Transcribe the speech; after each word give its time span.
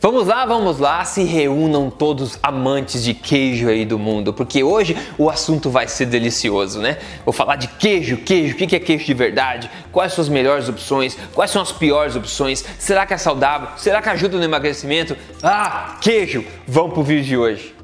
Vamos 0.00 0.28
lá, 0.28 0.46
vamos 0.46 0.78
lá, 0.78 1.04
se 1.04 1.24
reúnam 1.24 1.90
todos 1.90 2.38
amantes 2.40 3.02
de 3.02 3.12
queijo 3.12 3.68
aí 3.68 3.84
do 3.84 3.98
mundo, 3.98 4.32
porque 4.32 4.62
hoje 4.62 4.96
o 5.18 5.28
assunto 5.28 5.70
vai 5.70 5.88
ser 5.88 6.06
delicioso, 6.06 6.78
né? 6.78 6.98
Vou 7.24 7.32
falar 7.32 7.56
de 7.56 7.66
queijo, 7.66 8.16
queijo, 8.18 8.54
o 8.54 8.56
que 8.56 8.76
é 8.76 8.78
queijo 8.78 9.04
de 9.04 9.12
verdade, 9.12 9.68
quais 9.90 10.12
são 10.12 10.22
as 10.22 10.28
melhores 10.28 10.68
opções, 10.68 11.18
quais 11.34 11.50
são 11.50 11.60
as 11.60 11.72
piores 11.72 12.14
opções, 12.14 12.64
será 12.78 13.04
que 13.06 13.12
é 13.12 13.18
saudável, 13.18 13.70
será 13.76 14.00
que 14.00 14.08
ajuda 14.08 14.38
no 14.38 14.44
emagrecimento? 14.44 15.16
Ah, 15.42 15.98
queijo! 16.00 16.44
Vamos 16.64 16.94
pro 16.94 17.02
vídeo 17.02 17.24
de 17.24 17.36
hoje. 17.36 17.74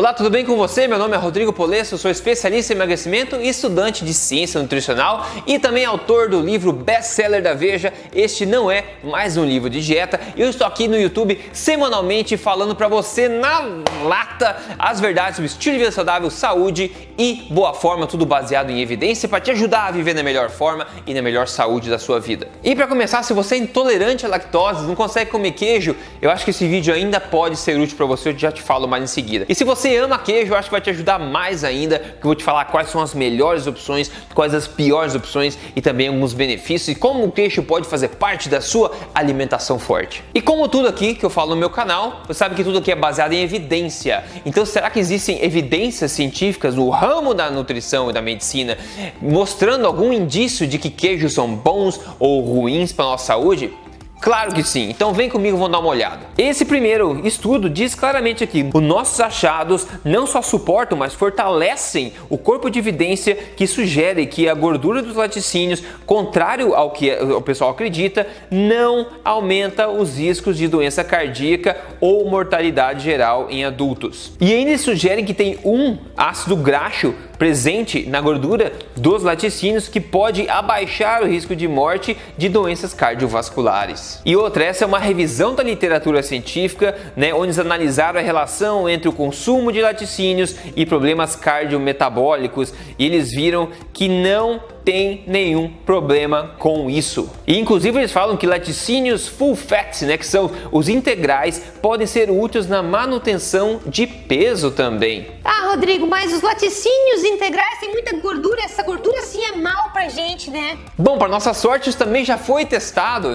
Olá, 0.00 0.14
tudo 0.14 0.30
bem 0.30 0.46
com 0.46 0.56
você? 0.56 0.88
Meu 0.88 0.98
nome 0.98 1.14
é 1.14 1.18
Rodrigo 1.18 1.52
Polesso, 1.52 1.98
sou 1.98 2.10
especialista 2.10 2.72
em 2.72 2.76
emagrecimento 2.76 3.36
e 3.36 3.50
estudante 3.50 4.02
de 4.02 4.14
ciência 4.14 4.58
nutricional 4.58 5.26
e 5.46 5.58
também 5.58 5.84
autor 5.84 6.26
do 6.26 6.40
livro 6.40 6.72
best-seller 6.72 7.42
da 7.42 7.52
Veja. 7.52 7.92
Este 8.14 8.46
não 8.46 8.70
é 8.70 8.82
mais 9.04 9.36
um 9.36 9.44
livro 9.44 9.68
de 9.68 9.84
dieta. 9.84 10.18
Eu 10.38 10.48
estou 10.48 10.66
aqui 10.66 10.88
no 10.88 10.98
YouTube 10.98 11.38
semanalmente 11.52 12.38
falando 12.38 12.74
para 12.74 12.88
você 12.88 13.28
na 13.28 13.60
lata 14.02 14.56
as 14.78 14.98
verdades 14.98 15.36
sobre 15.36 15.50
estilo 15.50 15.74
de 15.74 15.80
vida 15.80 15.92
saudável, 15.92 16.30
saúde 16.30 16.90
e 17.18 17.46
boa 17.50 17.74
forma, 17.74 18.06
tudo 18.06 18.24
baseado 18.24 18.70
em 18.70 18.80
evidência 18.80 19.28
para 19.28 19.38
te 19.38 19.50
ajudar 19.50 19.88
a 19.88 19.90
viver 19.90 20.14
na 20.14 20.22
melhor 20.22 20.48
forma 20.48 20.86
e 21.06 21.12
na 21.12 21.20
melhor 21.20 21.46
saúde 21.46 21.90
da 21.90 21.98
sua 21.98 22.18
vida. 22.18 22.48
E 22.64 22.74
para 22.74 22.86
começar, 22.86 23.22
se 23.22 23.34
você 23.34 23.56
é 23.56 23.58
intolerante 23.58 24.24
à 24.24 24.30
lactose, 24.30 24.86
não 24.86 24.94
consegue 24.94 25.30
comer 25.30 25.50
queijo, 25.50 25.94
eu 26.22 26.30
acho 26.30 26.42
que 26.42 26.52
esse 26.52 26.66
vídeo 26.66 26.94
ainda 26.94 27.20
pode 27.20 27.58
ser 27.58 27.78
útil 27.78 27.98
para 27.98 28.06
você, 28.06 28.30
eu 28.30 28.38
já 28.38 28.50
te 28.50 28.62
falo 28.62 28.88
mais 28.88 29.04
em 29.04 29.06
seguida. 29.06 29.44
E 29.46 29.54
se 29.54 29.62
você 29.62 29.89
você 29.90 29.96
ama 29.96 30.18
queijo, 30.18 30.52
eu 30.52 30.56
acho 30.56 30.68
que 30.68 30.72
vai 30.72 30.80
te 30.80 30.90
ajudar 30.90 31.18
mais 31.18 31.64
ainda, 31.64 31.98
porque 31.98 32.18
eu 32.18 32.28
vou 32.28 32.34
te 32.36 32.44
falar 32.44 32.66
quais 32.66 32.88
são 32.90 33.02
as 33.02 33.12
melhores 33.12 33.66
opções, 33.66 34.10
quais 34.34 34.54
as 34.54 34.68
piores 34.68 35.16
opções 35.16 35.58
e 35.74 35.80
também 35.80 36.06
alguns 36.06 36.32
benefícios 36.32 36.88
e 36.88 36.94
como 36.94 37.24
o 37.24 37.32
queijo 37.32 37.62
pode 37.64 37.88
fazer 37.88 38.10
parte 38.10 38.48
da 38.48 38.60
sua 38.60 38.92
alimentação 39.12 39.78
forte. 39.80 40.22
E 40.32 40.40
como 40.40 40.68
tudo 40.68 40.86
aqui 40.86 41.14
que 41.14 41.24
eu 41.24 41.30
falo 41.30 41.50
no 41.50 41.56
meu 41.56 41.70
canal, 41.70 42.22
você 42.26 42.34
sabe 42.34 42.54
que 42.54 42.62
tudo 42.62 42.78
aqui 42.78 42.92
é 42.92 42.94
baseado 42.94 43.32
em 43.32 43.42
evidência. 43.42 44.22
Então, 44.46 44.64
será 44.64 44.90
que 44.90 45.00
existem 45.00 45.42
evidências 45.42 46.12
científicas 46.12 46.76
no 46.76 46.88
ramo 46.88 47.34
da 47.34 47.50
nutrição 47.50 48.10
e 48.10 48.12
da 48.12 48.22
medicina 48.22 48.78
mostrando 49.20 49.86
algum 49.86 50.12
indício 50.12 50.68
de 50.68 50.78
que 50.78 50.90
queijos 50.90 51.32
são 51.32 51.48
bons 51.48 52.00
ou 52.18 52.42
ruins 52.42 52.92
para 52.92 53.06
nossa 53.06 53.26
saúde? 53.26 53.72
Claro 54.20 54.52
que 54.52 54.62
sim, 54.62 54.90
então 54.90 55.14
vem 55.14 55.30
comigo, 55.30 55.56
vamos 55.56 55.72
dar 55.72 55.78
uma 55.78 55.88
olhada. 55.88 56.20
Esse 56.36 56.66
primeiro 56.66 57.26
estudo 57.26 57.70
diz 57.70 57.94
claramente 57.94 58.44
aqui: 58.44 58.68
os 58.72 58.82
nossos 58.82 59.18
achados 59.18 59.86
não 60.04 60.26
só 60.26 60.42
suportam, 60.42 60.98
mas 60.98 61.14
fortalecem 61.14 62.12
o 62.28 62.36
corpo 62.36 62.68
de 62.68 62.78
evidência 62.78 63.34
que 63.34 63.66
sugere 63.66 64.26
que 64.26 64.46
a 64.46 64.52
gordura 64.52 65.00
dos 65.00 65.16
laticínios, 65.16 65.82
contrário 66.04 66.74
ao 66.74 66.90
que 66.90 67.10
o 67.10 67.40
pessoal 67.40 67.70
acredita, 67.70 68.26
não 68.50 69.06
aumenta 69.24 69.88
os 69.88 70.18
riscos 70.18 70.58
de 70.58 70.68
doença 70.68 71.02
cardíaca 71.02 71.78
ou 71.98 72.28
mortalidade 72.28 73.02
geral 73.02 73.46
em 73.48 73.64
adultos. 73.64 74.32
E 74.38 74.52
ainda 74.52 74.76
sugerem 74.76 75.24
que 75.24 75.32
tem 75.32 75.58
um 75.64 75.96
ácido 76.14 76.56
graxo 76.56 77.14
presente 77.38 78.04
na 78.06 78.20
gordura 78.20 78.70
dos 78.94 79.22
laticínios 79.22 79.88
que 79.88 79.98
pode 79.98 80.46
abaixar 80.46 81.22
o 81.22 81.26
risco 81.26 81.56
de 81.56 81.66
morte 81.66 82.14
de 82.36 82.50
doenças 82.50 82.92
cardiovasculares. 82.92 84.09
E 84.24 84.36
outra, 84.36 84.64
essa 84.64 84.84
é 84.84 84.86
uma 84.86 84.98
revisão 84.98 85.54
da 85.54 85.62
literatura 85.62 86.22
científica, 86.22 86.96
né, 87.16 87.32
onde 87.32 87.46
eles 87.46 87.58
analisaram 87.58 88.18
a 88.18 88.22
relação 88.22 88.88
entre 88.88 89.08
o 89.08 89.12
consumo 89.12 89.70
de 89.70 89.80
laticínios 89.80 90.54
e 90.74 90.86
problemas 90.86 91.36
cardiometabólicos 91.36 92.72
e 92.98 93.06
eles 93.06 93.30
viram 93.30 93.70
que 93.92 94.08
não 94.08 94.60
tem 94.84 95.24
nenhum 95.26 95.68
problema 95.68 96.54
com 96.58 96.88
isso. 96.88 97.30
E 97.46 97.58
inclusive 97.58 97.98
eles 97.98 98.12
falam 98.12 98.36
que 98.36 98.46
laticínios 98.46 99.28
full 99.28 99.54
fat, 99.54 100.02
né, 100.02 100.16
que 100.16 100.26
são 100.26 100.50
os 100.72 100.88
integrais, 100.88 101.62
podem 101.82 102.06
ser 102.06 102.30
úteis 102.30 102.66
na 102.66 102.82
manutenção 102.82 103.80
de 103.86 104.06
peso 104.06 104.70
também. 104.70 105.28
Ah, 105.44 105.68
Rodrigo, 105.70 106.06
mas 106.06 106.32
os 106.32 106.42
laticínios 106.42 107.24
integrais 107.24 107.78
têm 107.78 107.92
muita 107.92 108.16
gordura, 108.16 108.62
essa 108.64 108.82
gordura 108.82 109.22
sim 109.22 109.42
é 109.44 109.56
mal 109.56 109.89
pra 110.00 110.08
gente, 110.08 110.50
né? 110.50 110.78
Bom, 110.96 111.18
para 111.18 111.28
nossa 111.28 111.52
sorte, 111.52 111.90
isso 111.90 111.98
também 111.98 112.24
já 112.24 112.38
foi 112.38 112.64
testado 112.64 113.32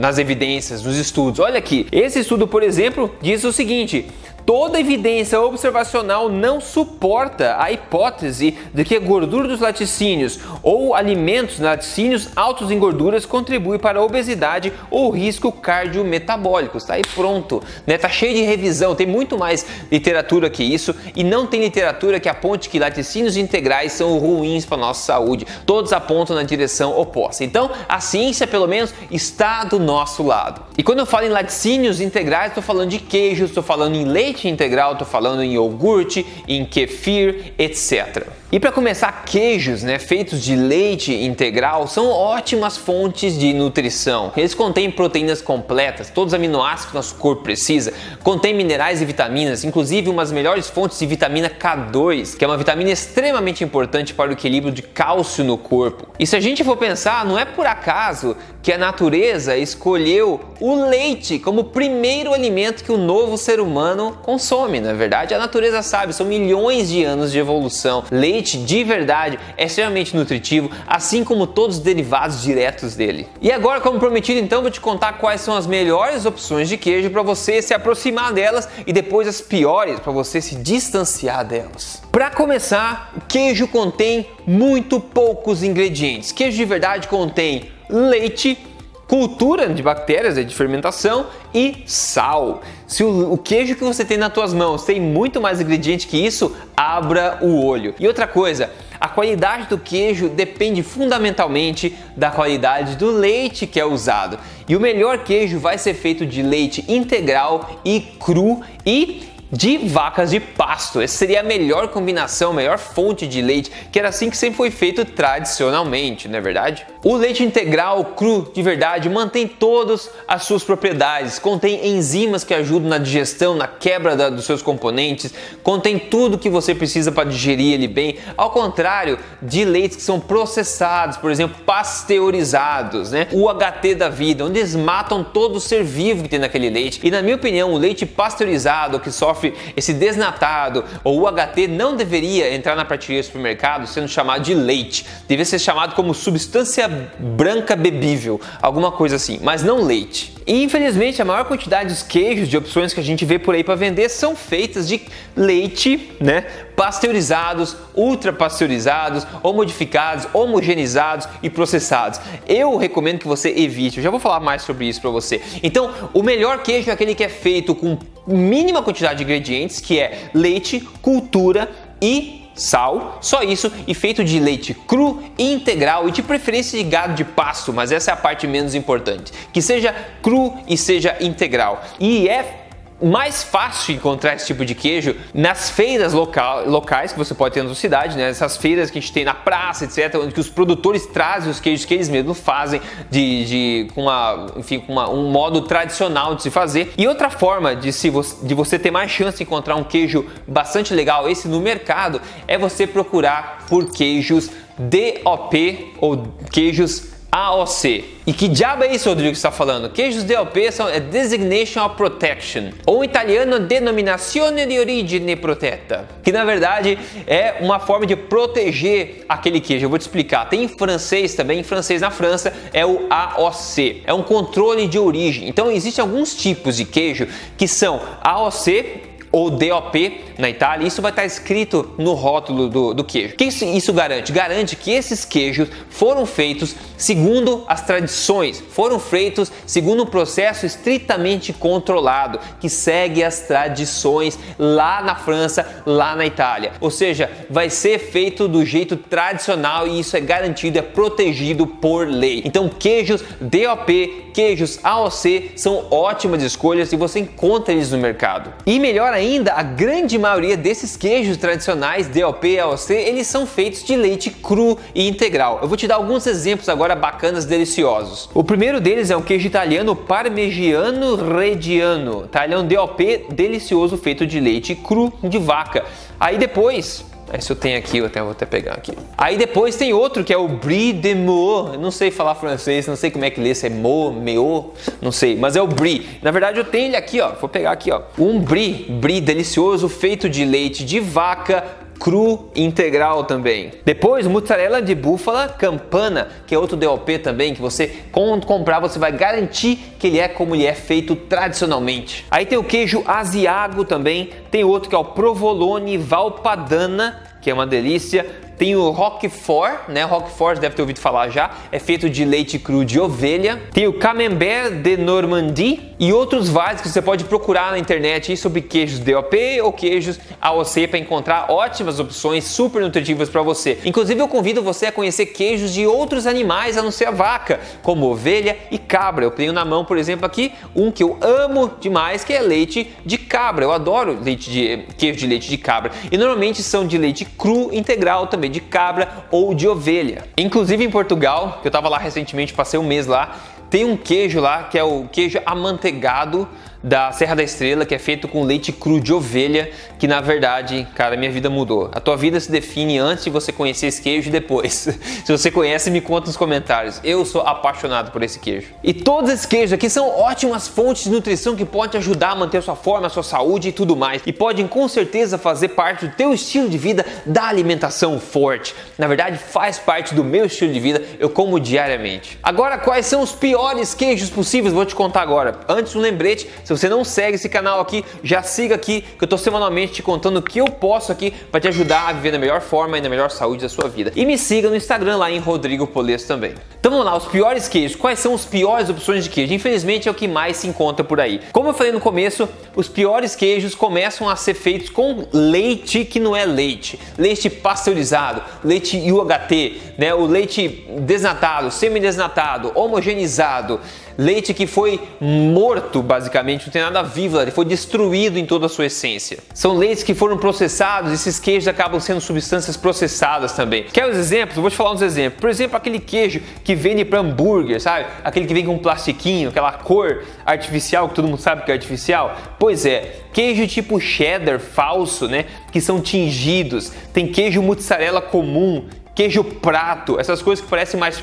nas 0.00 0.16
evidências, 0.16 0.82
nos 0.82 0.96
estudos. 0.96 1.40
Olha 1.40 1.58
aqui, 1.58 1.86
esse 1.92 2.20
estudo, 2.20 2.48
por 2.48 2.62
exemplo, 2.62 3.14
diz 3.20 3.44
o 3.44 3.52
seguinte: 3.52 4.06
Toda 4.46 4.78
evidência 4.78 5.40
observacional 5.40 6.28
não 6.28 6.60
suporta 6.60 7.56
a 7.58 7.72
hipótese 7.72 8.56
de 8.72 8.84
que 8.84 8.94
a 8.94 9.00
gordura 9.00 9.48
dos 9.48 9.58
laticínios 9.58 10.38
ou 10.62 10.94
alimentos 10.94 11.58
laticínios 11.58 12.28
altos 12.36 12.70
em 12.70 12.78
gorduras 12.78 13.26
contribui 13.26 13.76
para 13.76 13.98
a 13.98 14.04
obesidade 14.04 14.72
ou 14.88 15.10
risco 15.10 15.50
cardiometabólico. 15.50 16.78
Está 16.78 16.94
aí 16.94 17.02
pronto, 17.12 17.60
né? 17.84 17.98
Tá 17.98 18.08
cheio 18.08 18.36
de 18.36 18.42
revisão, 18.42 18.94
tem 18.94 19.04
muito 19.04 19.36
mais 19.36 19.66
literatura 19.90 20.48
que 20.48 20.62
isso 20.62 20.94
e 21.16 21.24
não 21.24 21.44
tem 21.44 21.60
literatura 21.60 22.20
que 22.20 22.28
aponte 22.28 22.68
que 22.68 22.78
laticínios 22.78 23.36
integrais 23.36 23.90
são 23.90 24.16
ruins 24.16 24.64
para 24.64 24.76
nossa 24.76 25.04
saúde. 25.04 25.44
Todos 25.66 25.92
apontam 25.92 26.36
na 26.36 26.44
direção 26.44 26.96
oposta. 26.96 27.42
Então, 27.42 27.68
a 27.88 27.98
ciência 27.98 28.46
pelo 28.46 28.68
menos 28.68 28.94
está 29.10 29.64
do 29.64 29.80
nosso 29.80 30.22
lado. 30.22 30.62
E 30.78 30.84
quando 30.84 31.00
eu 31.00 31.06
falo 31.06 31.26
em 31.26 31.30
laticínios 31.30 32.00
integrais, 32.00 32.52
estou 32.52 32.62
falando 32.62 32.90
de 32.90 33.00
queijo, 33.00 33.46
estou 33.46 33.62
falando 33.62 33.96
em 33.96 34.04
leite 34.04 34.35
leite 34.36 34.48
integral, 34.48 34.92
estou 34.92 35.06
falando 35.06 35.42
em 35.42 35.54
iogurte, 35.54 36.26
em 36.46 36.64
kefir, 36.64 37.54
etc. 37.58 38.26
E 38.52 38.60
para 38.60 38.70
começar, 38.70 39.24
queijos 39.24 39.82
né, 39.82 39.98
feitos 39.98 40.40
de 40.40 40.54
leite 40.54 41.12
integral 41.12 41.88
são 41.88 42.08
ótimas 42.08 42.76
fontes 42.76 43.36
de 43.36 43.52
nutrição. 43.52 44.32
Eles 44.36 44.54
contêm 44.54 44.88
proteínas 44.88 45.42
completas, 45.42 46.10
todos 46.10 46.32
os 46.32 46.34
aminoácidos 46.34 46.86
que 46.90 46.94
nosso 46.94 47.14
corpo 47.16 47.42
precisa, 47.42 47.92
contêm 48.22 48.54
minerais 48.54 49.02
e 49.02 49.04
vitaminas, 49.04 49.64
inclusive 49.64 50.08
umas 50.08 50.30
melhores 50.30 50.70
fontes 50.70 50.96
de 50.96 51.06
vitamina 51.06 51.50
K2, 51.50 52.36
que 52.36 52.44
é 52.44 52.46
uma 52.46 52.56
vitamina 52.56 52.90
extremamente 52.90 53.64
importante 53.64 54.14
para 54.14 54.30
o 54.30 54.32
equilíbrio 54.32 54.72
de 54.72 54.80
cálcio 54.80 55.42
no 55.42 55.58
corpo. 55.58 56.06
E 56.16 56.24
se 56.24 56.36
a 56.36 56.40
gente 56.40 56.62
for 56.62 56.76
pensar, 56.76 57.26
não 57.26 57.36
é 57.36 57.44
por 57.44 57.66
acaso 57.66 58.36
que 58.62 58.72
a 58.72 58.78
natureza 58.78 59.56
escolheu 59.56 60.40
o 60.60 60.86
leite 60.88 61.40
como 61.40 61.64
primeiro 61.64 62.32
alimento 62.32 62.84
que 62.84 62.92
o 62.92 62.98
novo 62.98 63.36
ser 63.36 63.58
humano 63.60 64.18
consome, 64.26 64.80
na 64.80 64.90
é 64.90 64.94
verdade? 64.94 65.32
A 65.32 65.38
natureza 65.38 65.80
sabe, 65.82 66.12
são 66.12 66.26
milhões 66.26 66.90
de 66.90 67.04
anos 67.04 67.30
de 67.30 67.38
evolução. 67.38 68.02
Leite 68.10 68.58
de 68.58 68.82
verdade 68.82 69.38
é 69.56 69.66
extremamente 69.66 70.16
nutritivo, 70.16 70.68
assim 70.84 71.22
como 71.22 71.46
todos 71.46 71.76
os 71.76 71.82
derivados 71.82 72.42
diretos 72.42 72.96
dele. 72.96 73.28
E 73.40 73.52
agora, 73.52 73.80
como 73.80 74.00
prometido, 74.00 74.40
então 74.40 74.62
vou 74.62 74.70
te 74.70 74.80
contar 74.80 75.12
quais 75.14 75.40
são 75.40 75.54
as 75.54 75.66
melhores 75.68 76.26
opções 76.26 76.68
de 76.68 76.76
queijo 76.76 77.08
para 77.10 77.22
você 77.22 77.62
se 77.62 77.72
aproximar 77.72 78.32
delas 78.32 78.68
e 78.84 78.92
depois 78.92 79.28
as 79.28 79.40
piores 79.40 80.00
para 80.00 80.10
você 80.10 80.40
se 80.40 80.56
distanciar 80.56 81.44
delas. 81.44 82.02
Para 82.10 82.28
começar, 82.30 83.12
o 83.16 83.20
queijo 83.28 83.68
contém 83.68 84.26
muito 84.44 84.98
poucos 84.98 85.62
ingredientes. 85.62 86.32
Queijo 86.32 86.56
de 86.56 86.64
verdade 86.64 87.06
contém 87.06 87.70
leite, 87.88 88.58
cultura 89.06 89.68
de 89.68 89.82
bactérias 89.82 90.34
de 90.34 90.54
fermentação 90.54 91.26
e 91.54 91.84
sal. 91.86 92.60
Se 92.86 93.04
o, 93.04 93.32
o, 93.32 93.38
queijo 93.38 93.76
que 93.76 93.84
você 93.84 94.04
tem 94.04 94.16
nas 94.16 94.32
suas 94.34 94.52
mãos 94.52 94.84
tem 94.84 95.00
muito 95.00 95.40
mais 95.40 95.60
ingrediente 95.60 96.06
que 96.06 96.16
isso, 96.16 96.56
abra 96.76 97.38
o 97.40 97.64
olho. 97.64 97.94
E 98.00 98.06
outra 98.06 98.26
coisa, 98.26 98.70
a 99.00 99.08
qualidade 99.08 99.68
do 99.68 99.78
queijo 99.78 100.28
depende 100.28 100.82
fundamentalmente 100.82 101.96
da 102.16 102.30
qualidade 102.30 102.96
do 102.96 103.10
leite 103.10 103.66
que 103.66 103.78
é 103.78 103.84
usado. 103.84 104.38
E 104.68 104.74
o 104.74 104.80
melhor 104.80 105.18
queijo 105.18 105.58
vai 105.58 105.78
ser 105.78 105.94
feito 105.94 106.26
de 106.26 106.42
leite 106.42 106.84
integral 106.88 107.80
e 107.84 108.00
cru 108.00 108.60
e 108.84 109.22
de 109.50 109.78
vacas 109.78 110.30
de 110.30 110.40
pasto. 110.40 111.00
Essa 111.00 111.16
seria 111.16 111.40
a 111.40 111.42
melhor 111.42 111.88
combinação, 111.88 112.50
a 112.50 112.54
melhor 112.54 112.78
fonte 112.78 113.26
de 113.26 113.40
leite, 113.40 113.70
que 113.92 113.98
era 113.98 114.08
assim 114.08 114.28
que 114.30 114.36
sempre 114.36 114.56
foi 114.56 114.70
feito 114.70 115.04
tradicionalmente, 115.04 116.28
não 116.28 116.38
é 116.38 116.40
verdade? 116.40 116.86
O 117.04 117.16
leite 117.16 117.44
integral 117.44 118.04
cru 118.16 118.50
de 118.52 118.62
verdade 118.62 119.08
mantém 119.08 119.46
todas 119.46 120.10
as 120.26 120.42
suas 120.42 120.64
propriedades, 120.64 121.38
contém 121.38 121.86
enzimas 121.88 122.42
que 122.42 122.52
ajudam 122.52 122.88
na 122.88 122.98
digestão, 122.98 123.54
na 123.54 123.68
quebra 123.68 124.16
da, 124.16 124.28
dos 124.28 124.44
seus 124.44 124.62
componentes, 124.62 125.32
contém 125.62 125.98
tudo 125.98 126.38
que 126.38 126.50
você 126.50 126.74
precisa 126.74 127.12
para 127.12 127.28
digerir 127.28 127.74
ele 127.74 127.88
bem, 127.88 128.16
ao 128.36 128.50
contrário 128.50 129.18
de 129.40 129.64
leites 129.64 129.96
que 129.96 130.02
são 130.02 130.18
processados, 130.18 131.16
por 131.16 131.30
exemplo, 131.30 131.56
pasteurizados, 131.64 133.12
né? 133.12 133.28
O 133.32 133.48
HT 133.48 133.94
da 133.94 134.08
vida, 134.08 134.44
onde 134.44 134.58
eles 134.58 134.74
matam 134.74 135.22
todo 135.22 135.56
o 135.56 135.60
ser 135.60 135.84
vivo 135.84 136.24
que 136.24 136.28
tem 136.28 136.38
naquele 136.38 136.70
leite. 136.70 137.00
E 137.04 137.10
na 137.10 137.22
minha 137.22 137.36
opinião, 137.36 137.72
o 137.72 137.78
leite 137.78 138.04
pasteurizado 138.04 138.98
que 138.98 139.10
sofre 139.10 139.35
sofre 139.36 139.54
esse 139.76 139.92
desnatado 139.92 140.84
ou 141.04 141.22
UHT 141.22 141.68
não 141.68 141.94
deveria 141.94 142.54
entrar 142.54 142.74
na 142.74 142.84
prateleira 142.84 143.22
do 143.22 143.26
supermercado 143.26 143.86
sendo 143.86 144.08
chamado 144.08 144.42
de 144.42 144.54
leite. 144.54 145.06
Deveria 145.28 145.44
ser 145.44 145.58
chamado 145.58 145.94
como 145.94 146.14
substância 146.14 146.88
branca 147.18 147.76
bebível, 147.76 148.40
alguma 148.60 148.90
coisa 148.90 149.16
assim, 149.16 149.38
mas 149.42 149.62
não 149.62 149.82
leite. 149.82 150.34
E 150.46 150.62
infelizmente 150.62 151.20
a 151.20 151.24
maior 151.24 151.44
quantidade 151.44 151.88
dos 151.88 152.02
queijos 152.02 152.48
de 152.48 152.56
opções 152.56 152.94
que 152.94 153.00
a 153.00 153.02
gente 153.02 153.24
vê 153.24 153.38
por 153.38 153.54
aí 153.54 153.64
para 153.64 153.74
vender 153.74 154.08
são 154.08 154.36
feitas 154.36 154.86
de 154.86 155.02
leite, 155.34 156.12
né, 156.20 156.42
pasteurizados, 156.76 157.76
ultra 157.94 158.32
pasteurizados, 158.32 159.26
ou 159.42 159.52
modificados, 159.52 160.28
homogeneizados 160.32 161.28
e 161.42 161.50
processados. 161.50 162.20
Eu 162.46 162.76
recomendo 162.76 163.18
que 163.18 163.26
você 163.26 163.50
evite. 163.50 163.96
Eu 163.96 164.04
já 164.04 164.10
vou 164.10 164.20
falar 164.20 164.38
mais 164.38 164.62
sobre 164.62 164.86
isso 164.86 165.00
para 165.00 165.10
você. 165.10 165.42
Então, 165.62 165.92
o 166.14 166.22
melhor 166.22 166.62
queijo 166.62 166.90
é 166.90 166.92
aquele 166.92 167.14
que 167.14 167.24
é 167.24 167.28
feito 167.28 167.74
com 167.74 167.98
mínima 168.26 168.82
quantidade 168.82 169.18
de 169.18 169.24
ingredientes, 169.24 169.80
que 169.80 169.98
é 169.98 170.30
leite, 170.34 170.80
cultura 171.00 171.70
e 172.00 172.46
sal, 172.54 173.18
só 173.20 173.42
isso, 173.42 173.70
e 173.86 173.94
feito 173.94 174.24
de 174.24 174.40
leite 174.40 174.74
cru, 174.74 175.22
integral 175.38 176.08
e 176.08 176.10
de 176.10 176.22
preferência 176.22 176.82
de 176.82 176.88
gado 176.88 177.14
de 177.14 177.24
pasto, 177.24 177.72
mas 177.72 177.92
essa 177.92 178.10
é 178.10 178.14
a 178.14 178.16
parte 178.16 178.46
menos 178.46 178.74
importante. 178.74 179.32
Que 179.52 179.60
seja 179.60 179.94
cru 180.22 180.54
e 180.66 180.76
seja 180.76 181.16
integral. 181.20 181.84
E 182.00 182.28
é 182.28 182.65
mais 183.02 183.42
fácil 183.42 183.94
encontrar 183.94 184.34
esse 184.34 184.46
tipo 184.46 184.64
de 184.64 184.74
queijo 184.74 185.14
nas 185.34 185.70
feiras 185.70 186.12
local, 186.12 186.68
locais 186.68 187.12
que 187.12 187.18
você 187.18 187.34
pode 187.34 187.54
ter 187.54 187.62
na 187.62 187.68
sua 187.68 187.76
cidade, 187.76 188.16
né? 188.16 188.30
Essas 188.30 188.56
feiras 188.56 188.90
que 188.90 188.98
a 188.98 189.00
gente 189.00 189.12
tem 189.12 189.24
na 189.24 189.34
praça, 189.34 189.84
etc., 189.84 190.14
onde 190.16 190.32
que 190.32 190.40
os 190.40 190.48
produtores 190.48 191.06
trazem 191.06 191.50
os 191.50 191.60
queijos 191.60 191.84
que 191.84 191.94
eles 191.94 192.08
mesmos 192.08 192.40
fazem 192.40 192.80
de, 193.10 193.44
de 193.44 193.88
com 193.94 194.02
uma, 194.02 194.46
enfim, 194.56 194.80
com 194.80 194.92
uma, 194.92 195.10
um 195.10 195.30
modo 195.30 195.62
tradicional 195.62 196.34
de 196.34 196.42
se 196.42 196.50
fazer. 196.50 196.92
E 196.96 197.06
outra 197.06 197.28
forma 197.28 197.76
de, 197.76 197.92
se 197.92 198.10
de 198.42 198.54
você 198.54 198.78
ter 198.78 198.90
mais 198.90 199.10
chance 199.10 199.36
de 199.36 199.44
encontrar 199.44 199.76
um 199.76 199.84
queijo 199.84 200.24
bastante 200.46 200.94
legal, 200.94 201.28
esse 201.28 201.48
no 201.48 201.60
mercado, 201.60 202.20
é 202.48 202.56
você 202.56 202.86
procurar 202.86 203.66
por 203.68 203.90
queijos 203.90 204.50
DOP 204.78 205.94
ou 206.00 206.28
queijos 206.50 207.15
AOC. 207.30 208.16
E 208.26 208.32
que 208.32 208.48
diabo 208.48 208.82
é 208.82 208.92
isso, 208.92 209.08
Rodrigo, 209.08 209.30
que 209.30 209.36
está 209.36 209.52
falando? 209.52 209.88
Queijos 209.90 210.24
DOP 210.24 210.72
são 210.72 210.88
é 210.88 210.98
Designation 210.98 211.84
of 211.84 211.96
Protection, 211.96 212.70
ou 212.84 213.04
em 213.04 213.06
italiano 213.06 213.60
Denominazione 213.60 214.66
di 214.66 214.78
Origine 214.78 215.36
Protetta, 215.36 216.08
que 216.24 216.32
na 216.32 216.44
verdade 216.44 216.98
é 217.26 217.58
uma 217.60 217.78
forma 217.78 218.04
de 218.04 218.16
proteger 218.16 219.24
aquele 219.28 219.60
queijo. 219.60 219.84
Eu 219.84 219.90
vou 219.90 219.98
te 219.98 220.02
explicar. 220.02 220.48
Tem 220.48 220.64
em 220.64 220.68
francês 220.68 221.34
também, 221.34 221.60
em 221.60 221.62
francês 221.62 222.00
na 222.00 222.10
França 222.10 222.52
é 222.72 222.84
o 222.84 223.06
AOC, 223.08 224.02
é 224.04 224.12
um 224.12 224.22
controle 224.22 224.88
de 224.88 224.98
origem. 224.98 225.48
Então 225.48 225.70
existem 225.70 226.02
alguns 226.02 226.34
tipos 226.34 226.76
de 226.76 226.84
queijo 226.84 227.28
que 227.56 227.68
são 227.68 228.00
AOC, 228.22 229.05
ou 229.36 229.50
DOP 229.50 230.24
na 230.38 230.48
Itália, 230.48 230.86
isso 230.86 231.02
vai 231.02 231.10
estar 231.10 231.26
escrito 231.26 231.90
no 231.98 232.14
rótulo 232.14 232.68
do, 232.70 232.94
do 232.94 233.04
queijo. 233.04 233.34
O 233.34 233.36
que 233.36 233.44
isso, 233.44 233.66
isso 233.66 233.92
garante? 233.92 234.32
Garante 234.32 234.74
que 234.74 234.90
esses 234.90 235.26
queijos 235.26 235.68
foram 235.90 236.24
feitos 236.24 236.74
segundo 236.96 237.62
as 237.68 237.82
tradições, 237.82 238.62
foram 238.70 238.98
feitos 238.98 239.52
segundo 239.66 240.04
um 240.04 240.06
processo 240.06 240.64
estritamente 240.64 241.52
controlado, 241.52 242.40
que 242.58 242.70
segue 242.70 243.22
as 243.22 243.40
tradições 243.40 244.38
lá 244.58 245.02
na 245.02 245.14
França, 245.14 245.82
lá 245.84 246.16
na 246.16 246.24
Itália. 246.24 246.72
Ou 246.80 246.90
seja, 246.90 247.30
vai 247.50 247.68
ser 247.68 247.98
feito 247.98 248.48
do 248.48 248.64
jeito 248.64 248.96
tradicional 248.96 249.86
e 249.86 250.00
isso 250.00 250.16
é 250.16 250.20
garantido, 250.20 250.78
é 250.78 250.82
protegido 250.82 251.66
por 251.66 252.08
lei. 252.08 252.40
Então, 252.44 252.70
queijos 252.70 253.22
DOP, 253.38 254.25
queijos 254.36 254.78
AOC 254.84 255.52
são 255.56 255.86
ótimas 255.90 256.42
escolhas 256.42 256.92
e 256.92 256.96
você 256.96 257.20
encontra 257.20 257.72
eles 257.72 257.90
no 257.90 257.96
mercado. 257.96 258.52
E 258.66 258.78
melhor 258.78 259.14
ainda, 259.14 259.54
a 259.54 259.62
grande 259.62 260.18
maioria 260.18 260.58
desses 260.58 260.94
queijos 260.94 261.38
tradicionais 261.38 262.06
DOP 262.06 262.46
e 262.46 262.60
AOC, 262.60 262.90
eles 262.90 263.26
são 263.28 263.46
feitos 263.46 263.82
de 263.82 263.96
leite 263.96 264.28
cru 264.28 264.78
e 264.94 265.08
integral. 265.08 265.60
Eu 265.62 265.68
vou 265.68 265.76
te 265.76 265.88
dar 265.88 265.94
alguns 265.94 266.26
exemplos 266.26 266.68
agora 266.68 266.94
bacanas, 266.94 267.46
deliciosos. 267.46 268.28
O 268.34 268.44
primeiro 268.44 268.78
deles 268.78 269.10
é 269.10 269.16
um 269.16 269.22
queijo 269.22 269.46
italiano 269.46 269.96
parmegiano 269.96 271.16
reggiano, 271.16 272.26
italiano 272.26 272.68
DOP 272.68 273.28
delicioso 273.30 273.96
feito 273.96 274.26
de 274.26 274.38
leite 274.38 274.74
cru 274.74 275.10
de 275.24 275.38
vaca. 275.38 275.82
Aí 276.20 276.36
depois, 276.36 277.06
esse 277.32 277.50
eu 277.50 277.56
tenho 277.56 277.78
aqui, 277.78 277.98
eu 277.98 278.06
até 278.06 278.20
vou 278.20 278.30
até 278.30 278.46
pegar 278.46 278.74
aqui. 278.74 278.92
Aí 279.18 279.36
depois 279.36 279.76
tem 279.76 279.92
outro 279.92 280.22
que 280.22 280.32
é 280.32 280.36
o 280.36 280.48
Brie 280.48 280.92
de 280.92 281.14
Meaux. 281.14 281.74
Eu 281.74 281.80
não 281.80 281.90
sei 281.90 282.10
falar 282.10 282.34
francês, 282.34 282.86
não 282.86 282.96
sei 282.96 283.10
como 283.10 283.24
é 283.24 283.30
que 283.30 283.40
lê, 283.40 283.54
se 283.54 283.66
é 283.66 283.70
Mo, 283.70 284.12
Meo, 284.12 284.72
não 285.00 285.10
sei, 285.10 285.36
mas 285.36 285.56
é 285.56 285.62
o 285.62 285.66
Brie. 285.66 286.06
Na 286.22 286.30
verdade 286.30 286.58
eu 286.58 286.64
tenho 286.64 286.86
ele 286.86 286.96
aqui, 286.96 287.20
ó. 287.20 287.32
Vou 287.32 287.48
pegar 287.48 287.72
aqui, 287.72 287.90
ó. 287.90 288.02
Um 288.18 288.40
Brie, 288.40 288.86
Brie 288.88 289.20
delicioso, 289.20 289.88
feito 289.88 290.28
de 290.28 290.44
leite 290.44 290.84
de 290.84 291.00
vaca, 291.00 291.64
cru 291.98 292.50
integral 292.54 293.24
também. 293.24 293.72
Depois, 293.84 294.26
mozzarella 294.26 294.80
de 294.80 294.94
búfala 294.94 295.48
campana, 295.48 296.28
que 296.46 296.54
é 296.54 296.58
outro 296.58 296.76
DOP 296.76 297.18
também, 297.18 297.54
que 297.54 297.60
você 297.60 298.04
quando 298.12 298.46
comprar 298.46 298.80
você 298.80 298.98
vai 298.98 299.12
garantir 299.12 299.94
que 299.98 300.06
ele 300.06 300.18
é 300.18 300.28
como 300.28 300.54
ele 300.54 300.66
é 300.66 300.74
feito 300.74 301.16
tradicionalmente. 301.16 302.24
Aí 302.30 302.46
tem 302.46 302.58
o 302.58 302.64
queijo 302.64 303.02
asiago 303.06 303.84
também, 303.84 304.30
tem 304.50 304.64
outro 304.64 304.88
que 304.88 304.94
é 304.94 304.98
o 304.98 305.04
provolone 305.04 305.96
valpadana, 305.98 307.22
que 307.40 307.50
é 307.50 307.54
uma 307.54 307.66
delícia. 307.66 308.26
Tem 308.58 308.74
o 308.74 308.90
Roquefort, 308.90 309.88
né? 309.88 310.04
Roquefort 310.04 310.58
deve 310.58 310.74
ter 310.74 310.82
ouvido 310.82 310.98
falar 310.98 311.28
já. 311.28 311.50
É 311.70 311.78
feito 311.78 312.08
de 312.08 312.24
leite 312.24 312.58
cru 312.58 312.84
de 312.84 312.98
ovelha. 312.98 313.62
Tem 313.72 313.86
o 313.86 313.92
Camembert 313.92 314.70
de 314.82 314.96
Normandie 314.96 315.94
e 315.98 316.12
outros 316.12 316.48
vários 316.48 316.80
que 316.80 316.88
você 316.88 317.02
pode 317.02 317.24
procurar 317.24 317.72
na 317.72 317.78
internet 317.78 318.36
sobre 318.36 318.60
queijos 318.60 318.98
DOP 318.98 319.34
ou 319.62 319.72
queijos 319.72 320.18
AOC 320.40 320.88
para 320.88 320.98
encontrar 320.98 321.50
ótimas 321.50 322.00
opções 322.00 322.44
super 322.44 322.80
nutritivas 322.82 323.28
para 323.28 323.42
você. 323.42 323.78
Inclusive 323.84 324.20
eu 324.20 324.28
convido 324.28 324.62
você 324.62 324.86
a 324.86 324.92
conhecer 324.92 325.26
queijos 325.26 325.72
de 325.72 325.86
outros 325.86 326.26
animais 326.26 326.76
a 326.76 326.82
não 326.82 326.90
ser 326.90 327.08
a 327.08 327.10
vaca, 327.10 327.60
como 327.82 328.06
ovelha 328.06 328.56
e 328.70 328.78
cabra. 328.78 329.24
Eu 329.24 329.30
tenho 329.30 329.52
na 329.52 329.64
mão, 329.64 329.84
por 329.84 329.98
exemplo, 329.98 330.24
aqui 330.24 330.52
um 330.74 330.90
que 330.90 331.02
eu 331.02 331.18
amo 331.20 331.72
demais, 331.80 332.24
que 332.24 332.32
é 332.32 332.40
leite 332.40 332.90
de 333.04 333.18
cabra. 333.18 333.64
Eu 333.64 333.72
adoro 333.72 334.18
leite 334.22 334.50
de 334.50 334.84
queijo 334.96 335.18
de 335.18 335.26
leite 335.26 335.48
de 335.48 335.58
cabra. 335.58 335.92
E 336.10 336.16
normalmente 336.16 336.62
são 336.62 336.86
de 336.86 336.96
leite 336.98 337.24
cru 337.24 337.70
integral 337.72 338.26
também 338.26 338.45
de 338.48 338.60
cabra 338.60 339.26
ou 339.30 339.54
de 339.54 339.68
ovelha. 339.68 340.24
Inclusive 340.36 340.84
em 340.84 340.90
Portugal, 340.90 341.58
que 341.60 341.66
eu 341.66 341.70
estava 341.70 341.88
lá 341.88 341.98
recentemente, 341.98 342.52
passei 342.52 342.78
um 342.78 342.86
mês 342.86 343.06
lá, 343.06 343.36
tem 343.68 343.84
um 343.84 343.96
queijo 343.96 344.40
lá 344.40 344.64
que 344.64 344.78
é 344.78 344.84
o 344.84 345.06
queijo 345.10 345.40
amanteigado 345.44 346.48
da 346.86 347.10
Serra 347.10 347.34
da 347.34 347.42
Estrela, 347.42 347.84
que 347.84 347.96
é 347.96 347.98
feito 347.98 348.28
com 348.28 348.44
leite 348.44 348.70
cru 348.70 349.00
de 349.00 349.12
ovelha, 349.12 349.68
que 349.98 350.06
na 350.06 350.20
verdade, 350.20 350.86
cara, 350.94 351.16
minha 351.16 351.32
vida 351.32 351.50
mudou. 351.50 351.90
A 351.92 351.98
tua 352.00 352.16
vida 352.16 352.38
se 352.38 352.48
define 352.48 352.96
antes 352.96 353.24
de 353.24 353.30
você 353.30 353.50
conhecer 353.50 353.88
esse 353.88 354.00
queijo 354.00 354.28
e 354.28 354.30
depois. 354.30 354.72
se 355.26 355.32
você 355.32 355.50
conhece, 355.50 355.90
me 355.90 356.00
conta 356.00 356.28
nos 356.28 356.36
comentários. 356.36 357.00
Eu 357.02 357.24
sou 357.24 357.40
apaixonado 357.40 358.12
por 358.12 358.22
esse 358.22 358.38
queijo. 358.38 358.68
E 358.84 358.94
todos 358.94 359.32
esses 359.32 359.46
queijos 359.46 359.72
aqui 359.72 359.90
são 359.90 360.08
ótimas 360.08 360.68
fontes 360.68 361.02
de 361.02 361.10
nutrição 361.10 361.56
que 361.56 361.64
podem 361.64 361.90
te 361.90 361.96
ajudar 361.96 362.30
a 362.30 362.34
manter 362.36 362.58
a 362.58 362.62
sua 362.62 362.76
forma, 362.76 363.08
a 363.08 363.10
sua 363.10 363.24
saúde 363.24 363.70
e 363.70 363.72
tudo 363.72 363.96
mais. 363.96 364.22
E 364.24 364.32
podem 364.32 364.68
com 364.68 364.86
certeza 364.86 365.36
fazer 365.36 365.70
parte 365.70 366.06
do 366.06 366.12
teu 366.14 366.32
estilo 366.32 366.68
de 366.68 366.78
vida 366.78 367.04
da 367.26 367.48
alimentação 367.48 368.20
forte. 368.20 368.76
Na 368.96 369.08
verdade, 369.08 369.38
faz 369.38 369.76
parte 369.76 370.14
do 370.14 370.22
meu 370.22 370.44
estilo 370.44 370.72
de 370.72 370.78
vida, 370.78 371.02
eu 371.18 371.28
como 371.30 371.58
diariamente. 371.58 372.38
Agora, 372.40 372.78
quais 372.78 373.06
são 373.06 373.22
os 373.22 373.32
piores 373.32 373.92
queijos 373.92 374.30
possíveis? 374.30 374.72
Vou 374.72 374.86
te 374.86 374.94
contar 374.94 375.22
agora. 375.22 375.58
Antes, 375.68 375.96
um 375.96 376.00
lembrete, 376.00 376.48
se 376.62 376.75
você 376.76 376.88
não 376.88 377.04
segue 377.04 377.36
esse 377.36 377.48
canal 377.48 377.80
aqui, 377.80 378.04
já 378.22 378.42
siga 378.42 378.74
aqui, 378.74 379.02
que 379.02 379.24
eu 379.24 379.28
tô 379.28 379.38
semanalmente 379.38 379.94
te 379.94 380.02
contando 380.02 380.38
o 380.38 380.42
que 380.42 380.58
eu 380.58 380.66
posso 380.66 381.12
aqui 381.12 381.30
para 381.30 381.60
te 381.60 381.68
ajudar 381.68 382.08
a 382.08 382.12
viver 382.12 382.32
da 382.32 382.38
melhor 382.38 382.60
forma 382.60 382.98
e 382.98 383.00
na 383.00 383.08
melhor 383.08 383.30
saúde 383.30 383.62
da 383.62 383.68
sua 383.68 383.88
vida. 383.88 384.12
E 384.14 384.24
me 384.24 384.36
siga 384.36 384.68
no 384.68 384.76
Instagram 384.76 385.16
lá 385.16 385.30
em 385.30 385.38
Rodrigo 385.38 385.86
Polesso 385.86 386.26
também. 386.26 386.54
Então 386.78 386.90
vamos 386.90 387.06
lá, 387.06 387.16
os 387.16 387.26
piores 387.26 387.68
queijos. 387.68 387.96
Quais 387.96 388.18
são 388.18 388.34
as 388.34 388.44
piores 388.44 388.88
opções 388.88 389.24
de 389.24 389.30
queijo? 389.30 389.52
Infelizmente 389.52 390.08
é 390.08 390.10
o 390.10 390.14
que 390.14 390.28
mais 390.28 390.58
se 390.58 390.68
encontra 390.68 391.04
por 391.04 391.20
aí. 391.20 391.40
Como 391.52 391.68
eu 391.68 391.74
falei 391.74 391.92
no 391.92 392.00
começo, 392.00 392.48
os 392.74 392.88
piores 392.88 393.34
queijos 393.34 393.74
começam 393.74 394.28
a 394.28 394.36
ser 394.36 394.54
feitos 394.54 394.88
com 394.88 395.26
leite 395.32 396.04
que 396.04 396.20
não 396.20 396.36
é 396.36 396.44
leite. 396.44 396.98
Leite 397.18 397.50
pasteurizado, 397.50 398.42
leite 398.62 398.96
UHT, 399.10 399.94
né? 399.98 400.14
o 400.14 400.26
leite 400.26 400.86
desnatado, 401.00 401.70
semi-desnatado, 401.70 402.72
homogeneizado 402.74 403.80
leite 404.18 404.54
que 404.54 404.66
foi 404.66 405.00
morto, 405.20 406.02
basicamente, 406.02 406.66
não 406.66 406.72
tem 406.72 406.82
nada 406.82 407.02
vivo, 407.02 407.40
ele 407.40 407.50
foi 407.50 407.64
destruído 407.64 408.38
em 408.38 408.46
toda 408.46 408.66
a 408.66 408.68
sua 408.68 408.86
essência. 408.86 409.38
São 409.54 409.76
leites 409.76 410.02
que 410.02 410.14
foram 410.14 410.36
processados, 410.38 411.12
esses 411.12 411.38
queijos 411.38 411.68
acabam 411.68 412.00
sendo 412.00 412.20
substâncias 412.20 412.76
processadas 412.76 413.52
também. 413.52 413.84
Quer 413.84 414.08
os 414.08 414.16
exemplos? 414.16 414.56
Vou 414.56 414.70
te 414.70 414.76
falar 414.76 414.92
uns 414.92 415.02
exemplos. 415.02 415.40
Por 415.40 415.50
exemplo, 415.50 415.76
aquele 415.76 415.98
queijo 415.98 416.40
que 416.64 416.74
vende 416.74 417.04
para 417.04 417.20
hambúrguer, 417.20 417.80
sabe? 417.80 418.06
Aquele 418.24 418.46
que 418.46 418.54
vem 418.54 418.64
com 418.64 418.74
um 418.74 418.78
plastiquinho, 418.78 419.48
aquela 419.50 419.72
cor 419.72 420.24
artificial 420.44 421.08
que 421.08 421.14
todo 421.14 421.28
mundo 421.28 421.40
sabe 421.40 421.62
que 421.64 421.70
é 421.70 421.74
artificial. 421.74 422.36
Pois 422.58 422.86
é, 422.86 423.20
queijo 423.32 423.66
tipo 423.66 424.00
cheddar 424.00 424.58
falso, 424.58 425.28
né? 425.28 425.46
Que 425.70 425.80
são 425.80 426.00
tingidos. 426.00 426.92
Tem 427.12 427.26
queijo 427.26 427.62
mozzarella 427.62 428.20
comum 428.20 428.84
queijo 429.16 429.42
prato, 429.42 430.20
essas 430.20 430.42
coisas 430.42 430.62
que 430.62 430.70
parecem 430.70 431.00
mais 431.00 431.22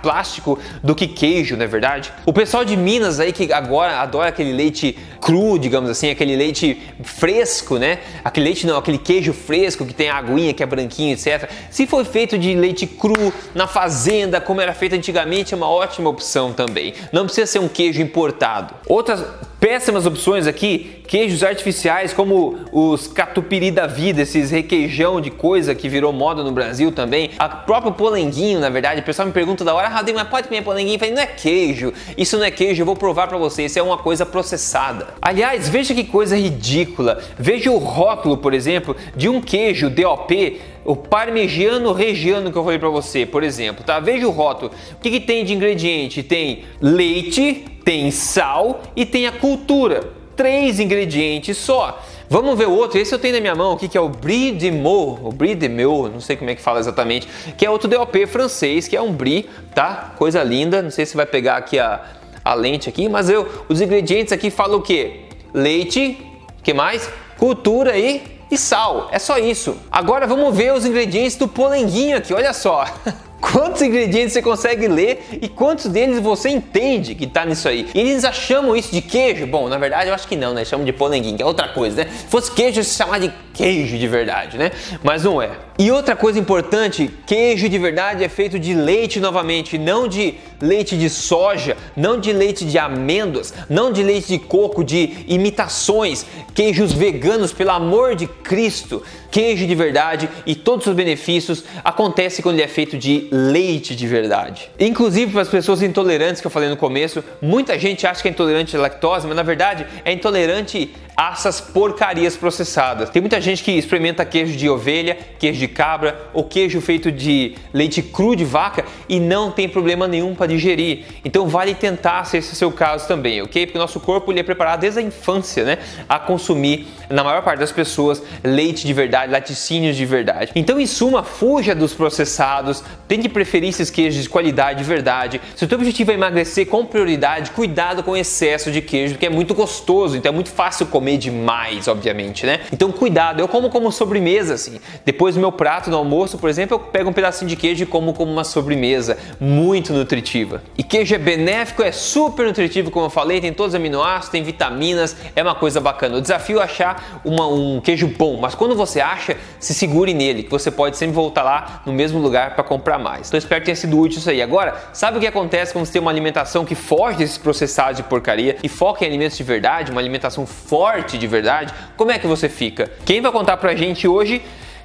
plástico 0.00 0.56
do 0.80 0.94
que 0.94 1.08
queijo, 1.08 1.56
não 1.56 1.64
é 1.64 1.66
verdade? 1.66 2.12
O 2.24 2.32
pessoal 2.32 2.64
de 2.64 2.76
Minas 2.76 3.18
aí 3.18 3.32
que 3.32 3.52
agora 3.52 3.98
adora 3.98 4.28
aquele 4.28 4.52
leite 4.52 4.96
cru, 5.20 5.58
digamos 5.58 5.90
assim, 5.90 6.08
aquele 6.08 6.36
leite 6.36 6.80
fresco, 7.02 7.78
né? 7.78 7.98
Aquele 8.24 8.46
leite 8.46 8.64
não, 8.64 8.76
aquele 8.76 8.98
queijo 8.98 9.32
fresco 9.32 9.84
que 9.84 9.92
tem 9.92 10.08
a 10.08 10.16
aguinha, 10.16 10.54
que 10.54 10.62
é 10.62 10.66
branquinho, 10.66 11.14
etc. 11.14 11.50
Se 11.68 11.84
for 11.84 12.04
feito 12.04 12.38
de 12.38 12.54
leite 12.54 12.86
cru 12.86 13.32
na 13.54 13.66
fazenda, 13.66 14.40
como 14.40 14.60
era 14.60 14.72
feito 14.72 14.94
antigamente, 14.94 15.52
é 15.52 15.56
uma 15.56 15.68
ótima 15.68 16.08
opção 16.08 16.52
também. 16.52 16.94
Não 17.12 17.24
precisa 17.24 17.46
ser 17.46 17.58
um 17.58 17.68
queijo 17.68 18.00
importado. 18.00 18.74
Outras 18.86 19.24
péssimas 19.62 20.06
opções 20.06 20.48
aqui, 20.48 21.02
queijos 21.06 21.44
artificiais 21.44 22.12
como 22.12 22.58
os 22.72 23.06
catupiry 23.06 23.70
da 23.70 23.86
vida, 23.86 24.22
esses 24.22 24.50
requeijão 24.50 25.20
de 25.20 25.30
coisa 25.30 25.72
que 25.72 25.88
virou 25.88 26.12
moda 26.12 26.42
no 26.42 26.50
Brasil 26.50 26.90
também. 26.90 27.30
A 27.38 27.48
próprio 27.48 27.92
polenguinho, 27.92 28.60
na 28.60 28.68
verdade, 28.68 29.00
o 29.00 29.04
pessoal 29.04 29.26
me 29.26 29.32
pergunta 29.32 29.64
da 29.64 29.74
hora, 29.74 29.88
ah, 29.88 30.02
mas 30.14 30.28
pode 30.28 30.48
comer 30.48 30.62
polenguinho? 30.62 30.96
Eu 30.96 30.98
falei, 30.98 31.14
não 31.14 31.22
é 31.22 31.26
queijo, 31.26 31.92
isso 32.16 32.36
não 32.36 32.44
é 32.44 32.50
queijo, 32.50 32.82
eu 32.82 32.86
vou 32.86 32.96
provar 32.96 33.28
para 33.28 33.38
você, 33.38 33.64
isso 33.64 33.78
é 33.78 33.82
uma 33.82 33.98
coisa 33.98 34.24
processada. 34.24 35.08
Aliás, 35.20 35.68
veja 35.68 35.94
que 35.94 36.04
coisa 36.04 36.36
ridícula. 36.36 37.22
Veja 37.38 37.70
o 37.70 37.78
rótulo, 37.78 38.36
por 38.36 38.54
exemplo, 38.54 38.96
de 39.16 39.28
um 39.28 39.40
queijo 39.40 39.90
DOP 39.90 40.60
o 40.84 40.96
parmegiano 40.96 41.92
regiano 41.92 42.50
que 42.50 42.58
eu 42.58 42.64
falei 42.64 42.78
para 42.78 42.88
você, 42.88 43.24
por 43.24 43.42
exemplo, 43.42 43.84
tá? 43.84 44.00
Veja 44.00 44.26
o 44.26 44.30
rótulo. 44.30 44.72
O 44.92 44.96
que, 44.96 45.10
que, 45.10 45.20
tem 45.20 45.44
de 45.44 45.54
ingrediente? 45.54 46.22
Tem 46.22 46.64
leite, 46.80 47.64
tem 47.84 48.10
sal 48.10 48.82
e 48.96 49.06
tem 49.06 49.26
a 49.26 49.32
cultura. 49.32 50.10
Três 50.34 50.80
ingredientes 50.80 51.56
só. 51.56 52.00
Vamos 52.28 52.58
ver 52.58 52.66
outro. 52.66 52.98
Esse 52.98 53.14
eu 53.14 53.18
tenho 53.18 53.34
na 53.34 53.40
minha 53.40 53.54
mão 53.54 53.72
aqui, 53.72 53.88
que 53.88 53.96
é 53.96 54.00
o 54.00 54.08
Brie 54.08 54.52
de 54.52 54.70
Meaux, 54.70 55.20
o 55.22 55.30
Brie 55.30 55.54
de 55.54 55.68
Meaux, 55.68 56.12
não 56.12 56.20
sei 56.20 56.36
como 56.36 56.50
é 56.50 56.54
que 56.54 56.62
fala 56.62 56.80
exatamente, 56.80 57.28
que 57.56 57.64
é 57.66 57.70
outro 57.70 57.88
DOP 57.88 58.26
francês, 58.26 58.88
que 58.88 58.96
é 58.96 59.02
um 59.02 59.12
Brie, 59.12 59.48
tá? 59.74 60.14
Coisa 60.16 60.42
linda. 60.42 60.82
Não 60.82 60.90
sei 60.90 61.06
se 61.06 61.16
vai 61.16 61.26
pegar 61.26 61.56
aqui 61.56 61.78
a, 61.78 62.02
a 62.44 62.54
lente 62.54 62.88
aqui, 62.88 63.08
mas 63.08 63.28
eu, 63.28 63.48
os 63.68 63.80
ingredientes 63.80 64.32
aqui 64.32 64.50
falam 64.50 64.78
o 64.78 64.82
quê? 64.82 65.22
Leite, 65.52 66.18
que 66.62 66.72
mais? 66.72 67.08
Cultura 67.38 67.96
e 67.98 68.32
e 68.52 68.58
sal. 68.58 69.08
É 69.10 69.18
só 69.18 69.38
isso. 69.38 69.78
Agora 69.90 70.26
vamos 70.26 70.54
ver 70.54 70.74
os 70.74 70.84
ingredientes 70.84 71.36
do 71.36 71.48
polenguinho 71.48 72.18
aqui, 72.18 72.34
olha 72.34 72.52
só. 72.52 72.84
Quantos 73.42 73.82
ingredientes 73.82 74.32
você 74.32 74.40
consegue 74.40 74.86
ler 74.86 75.26
e 75.42 75.48
quantos 75.48 75.86
deles 75.86 76.20
você 76.20 76.48
entende 76.48 77.12
que 77.16 77.26
tá 77.26 77.44
nisso 77.44 77.66
aí? 77.66 77.88
E 77.92 77.98
eles 77.98 78.24
chamam 78.32 78.76
isso 78.76 78.92
de 78.92 79.02
queijo? 79.02 79.48
Bom, 79.48 79.68
na 79.68 79.76
verdade 79.76 80.08
eu 80.08 80.14
acho 80.14 80.28
que 80.28 80.36
não, 80.36 80.54
né? 80.54 80.64
Chamam 80.64 80.86
de 80.86 80.92
polenguinho, 80.92 81.36
que 81.36 81.42
é 81.42 81.46
outra 81.46 81.66
coisa, 81.66 82.04
né? 82.04 82.10
Se 82.10 82.28
fosse 82.28 82.52
queijo, 82.52 82.84
se 82.84 82.94
chamar 82.94 83.18
de 83.18 83.32
queijo 83.52 83.98
de 83.98 84.06
verdade, 84.06 84.56
né? 84.56 84.70
Mas 85.02 85.24
não 85.24 85.42
é. 85.42 85.50
E 85.76 85.90
outra 85.90 86.14
coisa 86.14 86.38
importante, 86.38 87.10
queijo 87.26 87.68
de 87.68 87.78
verdade 87.78 88.22
é 88.22 88.28
feito 88.28 88.60
de 88.60 88.74
leite 88.74 89.18
novamente, 89.18 89.76
não 89.76 90.06
de 90.06 90.34
leite 90.60 90.96
de 90.96 91.10
soja, 91.10 91.76
não 91.96 92.20
de 92.20 92.32
leite 92.32 92.64
de 92.64 92.78
amêndoas, 92.78 93.52
não 93.68 93.90
de 93.90 94.04
leite 94.04 94.28
de 94.28 94.38
coco, 94.38 94.84
de 94.84 95.24
imitações, 95.26 96.24
queijos 96.54 96.92
veganos, 96.92 97.52
pelo 97.52 97.70
amor 97.70 98.14
de 98.14 98.28
Cristo. 98.28 99.02
Queijo 99.32 99.66
de 99.66 99.74
verdade 99.74 100.28
e 100.44 100.54
todos 100.54 100.86
os 100.86 100.94
benefícios 100.94 101.64
acontece 101.82 102.42
quando 102.42 102.56
ele 102.56 102.64
é 102.64 102.68
feito 102.68 102.98
de 102.98 103.28
leite 103.32 103.96
de 103.96 104.06
verdade. 104.06 104.70
Inclusive 104.78 105.32
para 105.32 105.40
as 105.40 105.48
pessoas 105.48 105.82
intolerantes 105.82 106.42
que 106.42 106.46
eu 106.46 106.50
falei 106.50 106.68
no 106.68 106.76
começo, 106.76 107.24
muita 107.40 107.78
gente 107.78 108.06
acha 108.06 108.20
que 108.20 108.28
é 108.28 108.30
intolerante 108.30 108.76
à 108.76 108.80
lactose, 108.80 109.26
mas 109.26 109.34
na 109.34 109.42
verdade 109.42 109.86
é 110.04 110.12
intolerante 110.12 110.94
essas 111.16 111.60
porcarias 111.60 112.36
processadas. 112.36 113.10
Tem 113.10 113.20
muita 113.20 113.40
gente 113.40 113.62
que 113.62 113.72
experimenta 113.72 114.24
queijo 114.24 114.56
de 114.56 114.68
ovelha, 114.68 115.16
queijo 115.38 115.58
de 115.58 115.68
cabra 115.68 116.30
ou 116.32 116.44
queijo 116.44 116.80
feito 116.80 117.12
de 117.12 117.54
leite 117.72 118.02
cru 118.02 118.34
de 118.34 118.44
vaca 118.44 118.84
e 119.08 119.20
não 119.20 119.50
tem 119.50 119.68
problema 119.68 120.08
nenhum 120.08 120.34
para 120.34 120.46
digerir. 120.46 121.04
Então 121.24 121.46
vale 121.48 121.74
tentar 121.74 122.24
se 122.24 122.38
esse 122.38 122.50
é 122.50 122.52
o 122.52 122.56
seu 122.56 122.72
caso 122.72 123.06
também, 123.06 123.42
ok? 123.42 123.66
Porque 123.66 123.78
o 123.78 123.80
nosso 123.80 124.00
corpo 124.00 124.32
ele 124.32 124.40
é 124.40 124.42
preparado 124.42 124.80
desde 124.80 125.00
a 125.00 125.02
infância, 125.02 125.64
né, 125.64 125.78
a 126.08 126.18
consumir 126.18 126.86
na 127.10 127.22
maior 127.22 127.42
parte 127.42 127.60
das 127.60 127.72
pessoas 127.72 128.22
leite 128.42 128.86
de 128.86 128.92
verdade, 128.92 129.30
laticínios 129.30 129.96
de 129.96 130.06
verdade. 130.06 130.52
Então 130.54 130.80
em 130.80 130.86
suma, 130.86 131.22
fuja 131.22 131.74
dos 131.74 131.92
processados, 131.92 132.82
tem 133.06 133.20
que 133.20 133.28
preferir 133.28 133.68
esses 133.68 133.90
queijos 133.90 134.22
de 134.22 134.28
qualidade 134.28 134.78
de 134.78 134.84
verdade. 134.84 135.40
Se 135.54 135.64
o 135.64 135.68
teu 135.68 135.76
objetivo 135.76 136.10
é 136.10 136.14
emagrecer 136.14 136.66
com 136.66 136.86
prioridade, 136.86 137.50
cuidado 137.50 138.02
com 138.02 138.12
o 138.12 138.16
excesso 138.16 138.70
de 138.70 138.80
queijo, 138.80 139.14
porque 139.14 139.26
é 139.26 139.30
muito 139.30 139.54
gostoso, 139.54 140.16
então 140.16 140.32
é 140.32 140.34
muito 140.34 140.50
fácil 140.50 140.86
comer 140.86 141.01
demais, 141.18 141.88
obviamente, 141.88 142.46
né? 142.46 142.60
Então 142.72 142.90
cuidado, 142.90 143.40
eu 143.40 143.48
como 143.48 143.70
como 143.70 143.90
sobremesa 143.90 144.54
assim. 144.54 144.80
Depois 145.04 145.34
do 145.34 145.40
meu 145.40 145.52
prato 145.52 145.90
no 145.90 145.96
almoço, 145.96 146.38
por 146.38 146.48
exemplo, 146.48 146.76
eu 146.76 146.78
pego 146.78 147.10
um 147.10 147.12
pedacinho 147.12 147.48
de 147.48 147.56
queijo 147.56 147.82
e 147.82 147.86
como 147.86 148.12
como 148.12 148.30
uma 148.30 148.44
sobremesa, 148.44 149.18
muito 149.40 149.92
nutritiva. 149.92 150.62
E 150.76 150.82
queijo 150.82 151.14
é 151.14 151.18
benéfico, 151.18 151.82
é 151.82 151.92
super 151.92 152.46
nutritivo, 152.46 152.90
como 152.90 153.06
eu 153.06 153.10
falei, 153.10 153.40
tem 153.40 153.52
todos 153.52 153.74
os 153.74 153.74
aminoácidos, 153.74 154.28
tem 154.30 154.42
vitaminas, 154.42 155.16
é 155.34 155.42
uma 155.42 155.54
coisa 155.54 155.80
bacana. 155.80 156.18
O 156.18 156.20
desafio 156.20 156.60
é 156.60 156.64
achar 156.64 157.20
uma, 157.24 157.46
um 157.46 157.80
queijo 157.80 158.06
bom, 158.06 158.38
mas 158.40 158.54
quando 158.54 158.74
você 158.74 159.00
acha, 159.00 159.36
se 159.58 159.74
segure 159.74 160.14
nele, 160.14 160.42
que 160.42 160.50
você 160.50 160.70
pode 160.70 160.96
sempre 160.96 161.14
voltar 161.14 161.42
lá 161.42 161.82
no 161.84 161.92
mesmo 161.92 162.18
lugar 162.18 162.54
para 162.54 162.64
comprar 162.64 162.98
mais. 162.98 163.28
Então 163.28 163.38
espero 163.38 163.60
que 163.60 163.66
tenha 163.66 163.76
sido 163.76 163.98
útil 163.98 164.18
isso 164.18 164.30
aí. 164.30 164.42
Agora, 164.42 164.76
sabe 164.92 165.18
o 165.18 165.20
que 165.20 165.26
acontece 165.26 165.72
quando 165.72 165.86
você 165.86 165.92
tem 165.92 166.02
uma 166.02 166.10
alimentação 166.10 166.64
que 166.64 166.74
foge 166.74 167.18
desses 167.18 167.38
processados 167.38 167.96
de 167.96 168.02
porcaria 168.02 168.56
e 168.62 168.68
foca 168.68 169.04
em 169.04 169.08
alimentos 169.08 169.36
de 169.36 169.42
verdade, 169.42 169.90
uma 169.90 170.00
alimentação 170.00 170.46
forte 170.46 170.91
de 171.18 171.26
verdade? 171.26 171.72
Como 171.96 172.10
é 172.10 172.18
que 172.18 172.26
você 172.26 172.48
fica? 172.48 172.90
Quem 173.04 173.20
vai 173.20 173.32
contar 173.32 173.56
pra 173.56 173.74
gente 173.74 174.06
hoje 174.06 174.42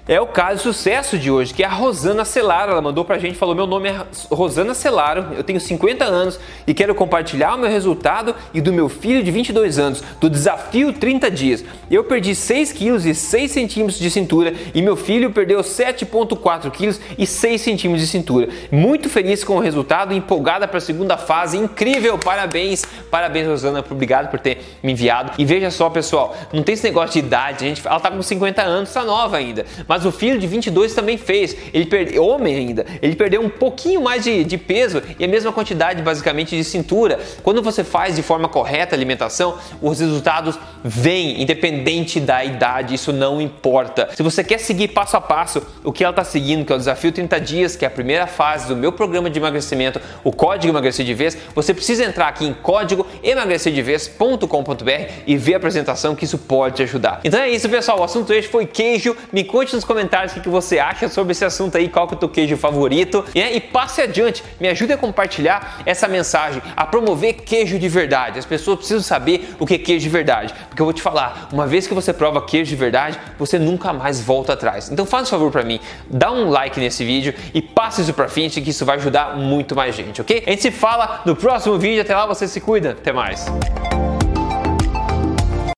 é 0.08 0.22
o 0.22 0.26
caso 0.26 0.58
de 0.58 0.62
sucesso 0.62 1.18
de 1.18 1.30
hoje, 1.30 1.54
que 1.54 1.64
é 1.64 1.66
a 1.66 1.70
Rosana 1.70 2.24
Celaro. 2.24 2.72
Ela 2.72 2.82
mandou 2.82 3.04
pra 3.04 3.20
gente, 3.20 3.38
falou: 3.38 3.54
Meu 3.54 3.68
nome 3.68 3.90
é 3.90 4.06
Rosana 4.32 4.74
Celaro, 4.74 5.34
eu 5.36 5.44
tenho 5.44 5.60
50 5.60 6.06
anos 6.06 6.40
e 6.66 6.74
quero 6.74 6.96
compartilhar 6.96 7.56
o 7.56 7.58
meu 7.58 7.70
resultado 7.70 8.34
e 8.54 8.62
do 8.62 8.72
meu 8.72 8.88
filho 8.88 9.22
de 9.22 9.32
22 9.32 9.78
anos, 9.78 10.04
do 10.22 10.30
desafio 10.30 10.94
30 10.94 11.30
dias. 11.30 11.66
Eu 11.92 12.04
perdi 12.04 12.34
6 12.34 12.72
quilos 12.72 13.06
e 13.06 13.14
6 13.14 13.52
centímetros 13.52 14.00
de 14.00 14.10
cintura 14.10 14.54
e 14.74 14.82
meu 14.82 14.96
filho 14.96 15.32
perdeu 15.32 15.60
7,4 15.60 16.72
quilos 16.72 17.00
e 17.18 17.26
6 17.26 17.62
centímetros 17.62 18.06
de 18.06 18.12
cintura. 18.12 18.50
Muito 18.72 19.10
feliz 19.10 19.44
com 19.44 19.58
o 19.58 19.60
resultado, 19.60 20.14
empolgada 20.14 20.68
para 20.68 20.78
a 20.78 20.82
segunda 20.82 21.18
fase, 21.18 21.58
incrível, 21.58 22.18
parabéns, 22.18 22.86
parabéns, 23.12 23.48
Rosana, 23.48 23.84
obrigado 23.90 24.30
por 24.30 24.40
ter 24.40 24.78
me 24.82 24.94
enviado. 24.94 25.34
E 25.38 25.46
veja 25.46 25.70
só, 25.70 25.90
pessoal, 25.90 26.36
não 26.54 26.64
tem 26.64 26.74
esse 26.74 26.84
negócio 26.84 27.14
de 27.14 27.28
idade, 27.28 27.66
a 27.66 27.68
gente, 27.68 27.86
ela 27.86 28.00
tá 28.00 28.12
com 28.12 28.22
50 28.22 28.62
anos, 28.62 28.94
tá 28.94 29.04
nova 29.04 29.38
ainda, 29.38 29.66
mas 29.88 29.97
mas 29.98 30.06
o 30.06 30.12
filho 30.12 30.38
de 30.38 30.46
22 30.46 30.94
também 30.94 31.18
fez. 31.18 31.56
Ele 31.74 31.88
perdeu, 31.88 32.24
homem 32.24 32.56
ainda, 32.56 32.86
ele 33.02 33.16
perdeu 33.16 33.42
um 33.42 33.50
pouquinho 33.50 34.00
mais 34.00 34.24
de, 34.24 34.44
de 34.44 34.56
peso 34.56 35.02
e 35.18 35.26
a 35.26 35.28
mesma 35.28 35.52
quantidade 35.52 36.04
basicamente 36.04 36.56
de 36.56 36.64
cintura. 36.64 37.20
Quando 37.42 37.64
você 37.64 37.84
faz 37.84 38.16
de 38.16 38.22
forma 38.22 38.48
correta 38.48 38.96
a 38.96 38.98
alimentação, 38.98 39.58
os 39.82 40.00
resultados 40.00 40.60
vêm, 40.84 41.42
independente 41.42 42.20
da 42.20 42.46
idade, 42.46 42.94
isso 42.94 43.12
não 43.12 43.42
importa. 43.42 44.10
Se 44.16 44.22
você 44.22 44.44
quer 44.44 44.60
seguir 44.60 44.90
passo 44.90 45.18
a 45.18 45.22
passo 45.22 45.66
o 45.84 45.92
que 45.92 46.04
ela 46.04 46.12
está 46.12 46.24
seguindo, 46.24 46.64
que 46.64 46.72
é 46.72 46.76
o 46.76 46.78
desafio 46.78 47.12
30 47.12 47.42
dias, 47.42 47.76
que 47.76 47.84
é 47.84 47.88
a 47.88 47.92
primeira 47.92 48.28
fase 48.28 48.68
do 48.68 48.76
meu 48.76 48.92
programa 48.92 49.32
de 49.32 49.40
emagrecimento, 49.40 50.00
o 50.24 50.32
código 50.32 50.72
emagrecer 50.72 51.04
de 51.04 51.14
vez, 51.16 51.36
você 51.56 51.74
precisa 51.74 52.04
entrar 52.04 52.28
aqui 52.28 52.46
em 52.46 52.54
código 52.54 53.08
emagrecerdevez.com.br 53.24 55.12
e 55.26 55.38
ver 55.38 55.56
a 55.56 55.58
apresentação 55.58 56.16
que 56.16 56.26
isso 56.26 56.38
pode 56.38 56.76
te 56.76 56.84
ajudar. 56.84 57.22
Então 57.24 57.40
é 57.40 57.50
isso, 57.50 57.68
pessoal. 57.68 58.02
O 58.02 58.04
assunto 58.04 58.32
hoje 58.32 58.48
foi 58.48 58.68
queijo. 58.68 59.16
Me 59.32 59.44
conte 59.44 59.74
nos 59.74 59.87
comentários 59.88 60.36
o 60.36 60.42
que 60.42 60.50
você 60.50 60.78
acha 60.78 61.08
sobre 61.10 61.32
esse 61.32 61.44
assunto 61.44 61.78
aí, 61.78 61.90
qual 61.90 62.08
que 62.08 62.14
é 62.14 62.18
o 62.18 62.20
teu 62.20 62.30
queijo 62.30 62.58
favorito. 62.58 63.26
Né? 63.34 63.56
E 63.56 63.60
passe 63.60 64.02
adiante, 64.02 64.44
me 64.60 64.68
ajude 64.68 64.94
a 64.94 64.98
compartilhar 64.98 65.82
essa 65.86 66.08
mensagem, 66.08 66.62
a 66.76 66.86
promover 66.86 67.34
queijo 67.34 67.80
de 67.80 67.90
verdade. 67.90 68.38
As 68.38 68.46
pessoas 68.46 68.78
precisam 68.78 69.02
saber 69.02 69.56
o 69.60 69.66
que 69.66 69.76
é 69.76 69.78
queijo 69.78 70.04
de 70.04 70.10
verdade. 70.10 70.54
Porque 70.68 70.82
eu 70.82 70.86
vou 70.86 70.94
te 70.94 71.02
falar, 71.02 71.50
uma 71.52 71.66
vez 71.66 71.88
que 71.88 71.94
você 71.94 72.14
prova 72.14 72.42
queijo 72.42 72.70
de 72.70 72.76
verdade, 72.76 73.20
você 73.40 73.58
nunca 73.58 73.94
mais 73.94 74.22
volta 74.22 74.54
atrás. 74.54 74.92
Então 74.92 75.06
faz 75.06 75.28
um 75.28 75.32
favor 75.32 75.52
para 75.52 75.64
mim, 75.64 75.80
dá 76.10 76.32
um 76.32 76.50
like 76.50 76.80
nesse 76.80 77.06
vídeo 77.06 77.34
e 77.54 77.62
passe 77.62 78.02
isso 78.02 78.14
pra 78.14 78.28
frente 78.28 78.62
que 78.62 78.72
isso 78.72 78.86
vai 78.86 78.98
ajudar 78.98 79.38
muito 79.38 79.76
mais 79.76 79.96
gente, 79.96 80.22
ok? 80.22 80.44
A 80.46 80.50
gente 80.50 80.62
se 80.62 80.72
fala 80.72 81.22
no 81.26 81.36
próximo 81.36 81.78
vídeo, 81.78 82.02
até 82.02 82.16
lá 82.16 82.26
você 82.26 82.48
se 82.48 82.60
cuida, 82.60 82.92
até 82.92 83.14
mais. 83.14 83.46